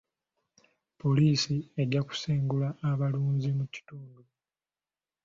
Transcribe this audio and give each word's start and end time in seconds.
Poliisi 1.01 1.55
ejja 1.81 2.01
kusengula 2.07 2.67
abalunzi 2.91 3.49
mu 3.57 3.65
kitundu. 3.73 4.21